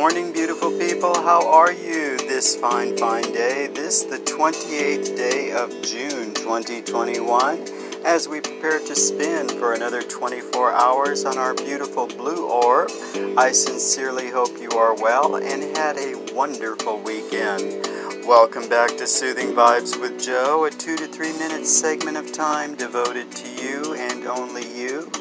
[0.00, 1.14] morning, beautiful people.
[1.14, 3.66] How are you this fine, fine day?
[3.66, 7.66] This, the 28th day of June 2021,
[8.06, 12.90] as we prepare to spin for another 24 hours on our beautiful blue orb.
[13.36, 17.86] I sincerely hope you are well and had a wonderful weekend.
[18.26, 22.74] Welcome back to Soothing Vibes with Joe, a two to three minute segment of time
[22.74, 25.12] devoted to you and only you,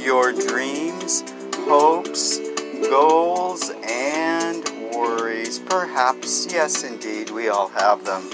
[0.00, 1.24] your dreams,
[1.66, 2.49] hopes,
[2.88, 5.58] goals, and worries.
[5.58, 8.28] Perhaps, yes, indeed, we all have them.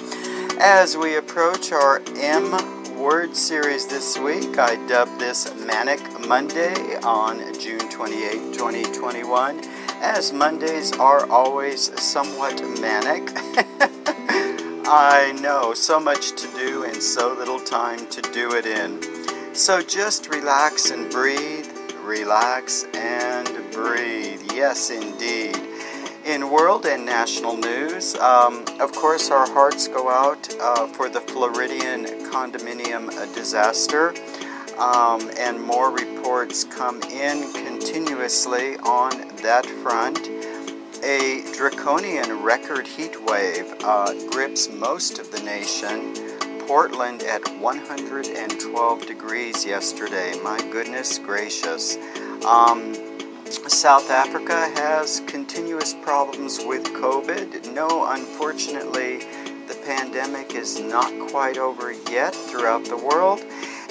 [0.61, 2.53] As we approach our M
[2.99, 9.61] word series this week, I dubbed this Manic Monday on June 28, 2021,
[10.01, 13.31] as Mondays are always somewhat manic.
[14.89, 19.55] I know, so much to do and so little time to do it in.
[19.55, 21.67] So just relax and breathe,
[22.07, 24.41] relax and breathe.
[24.55, 25.59] Yes, indeed.
[26.25, 31.21] In world and national news, um, of course, our hearts go out uh, for the
[31.21, 34.15] Floridian condominium disaster,
[34.79, 40.29] um, and more reports come in continuously on that front.
[41.03, 46.36] A draconian record heat wave uh, grips most of the nation.
[46.67, 50.35] Portland at 112 degrees yesterday.
[50.43, 51.97] My goodness gracious.
[52.45, 52.95] Um,
[53.69, 57.73] South Africa has continuous problems with COVID.
[57.73, 59.19] No, unfortunately,
[59.69, 63.41] the pandemic is not quite over yet throughout the world.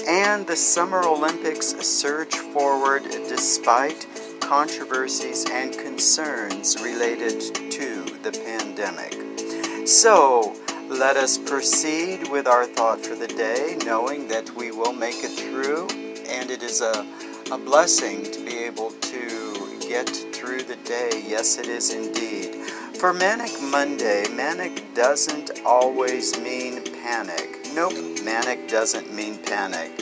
[0.06, 4.06] And the Summer Olympics surge forward despite
[4.42, 7.40] controversies and concerns related
[7.72, 9.88] to the pandemic.
[9.88, 10.56] So,
[10.90, 15.32] let us proceed with our thought for the day, knowing that we will make it
[15.32, 15.88] through,
[16.30, 17.06] and it is a,
[17.52, 21.24] a blessing to be able to get through the day.
[21.28, 22.56] Yes, it is indeed.
[23.00, 27.68] For Manic Monday, manic doesn't always mean panic.
[27.74, 29.98] Nope, manic doesn't mean panic.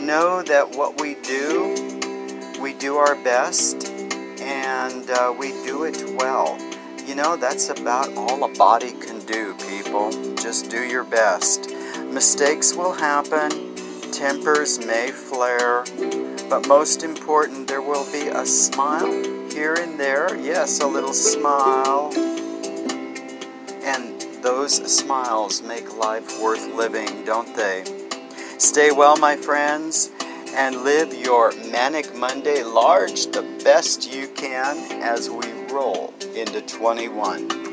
[0.00, 1.74] Know that what we do,
[2.60, 3.88] we do our best,
[4.40, 6.58] and uh, we do it well.
[7.06, 10.10] You know, that's about all a body can do, people.
[10.36, 11.70] Just do your best.
[12.06, 13.76] Mistakes will happen,
[14.10, 15.84] tempers may flare,
[16.48, 19.12] but most important, there will be a smile
[19.50, 20.34] here and there.
[20.36, 22.10] Yes, a little smile.
[23.84, 27.84] And those smiles make life worth living, don't they?
[28.56, 30.10] Stay well, my friends,
[30.54, 37.67] and live your Manic Monday large the best you can as we roll into 21.